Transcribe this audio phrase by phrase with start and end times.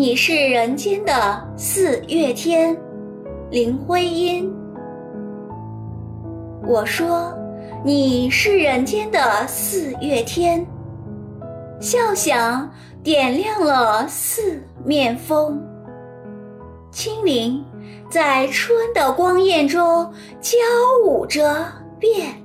[0.00, 2.74] 你是人间的四月天，
[3.50, 4.50] 林徽因。
[6.66, 7.34] 我说
[7.84, 10.66] 你是人间的四月天，
[11.78, 15.62] 笑响点亮了四面风。
[16.90, 17.62] 清灵
[18.08, 20.56] 在春的光艳中交
[21.04, 21.62] 舞着
[21.98, 22.42] 变。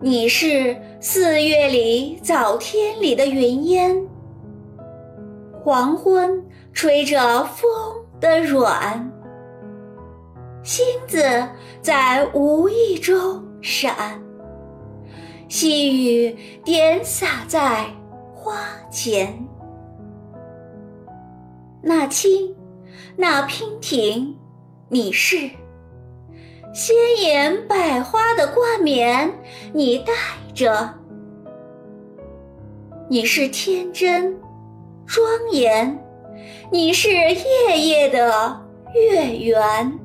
[0.00, 4.04] 你是四月里早天里的云烟，
[5.64, 7.70] 黄昏吹着风
[8.18, 9.12] 的软，
[10.64, 11.22] 星子
[11.80, 14.20] 在无意中闪，
[15.48, 17.86] 细雨点洒在
[18.34, 18.56] 花
[18.90, 19.46] 前。
[21.80, 22.56] 那青，
[23.14, 24.36] 那娉婷，
[24.88, 25.48] 你是。
[26.74, 29.32] 鲜艳百花的冠冕，
[29.72, 30.12] 你戴
[30.54, 30.88] 着；
[33.08, 34.36] 你是天真
[35.06, 36.02] 庄严，
[36.70, 38.60] 你是夜夜的
[38.94, 39.98] 月圆。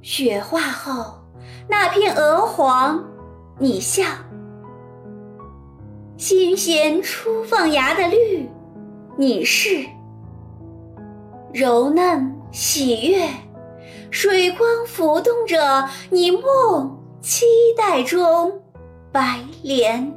[0.00, 1.14] 雪化后
[1.68, 3.04] 那片鹅黄，
[3.58, 4.06] 你像
[6.16, 8.48] 新鲜初放芽的绿。
[9.16, 9.84] 你是
[11.52, 13.28] 柔嫩喜悦，
[14.10, 17.44] 水光浮动着你梦期
[17.76, 18.62] 待中
[19.10, 20.16] 白莲。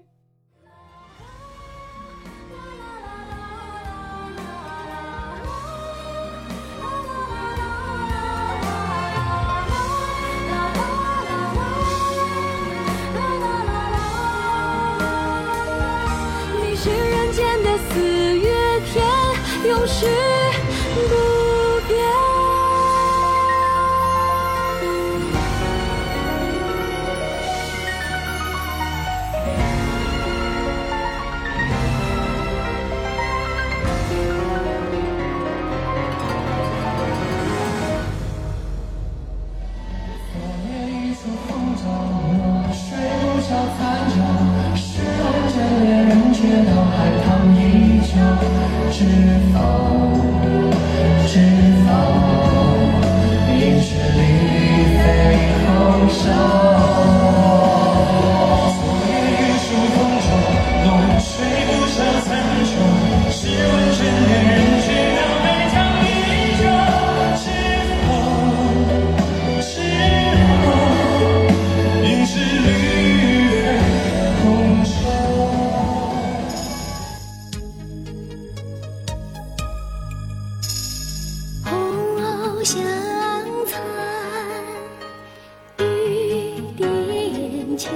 [17.93, 17.99] 四
[18.37, 19.03] 月天，
[19.67, 20.07] 永世
[46.65, 48.15] 到海棠依旧
[48.91, 49.05] 知
[49.53, 50.60] 否？
[82.63, 82.79] 香
[83.65, 83.81] 残
[85.79, 87.89] 雨点秋，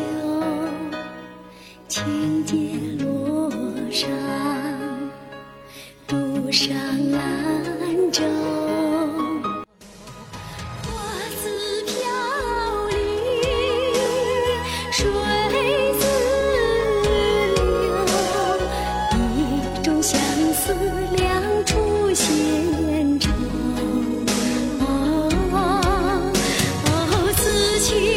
[27.85, 28.14] 情。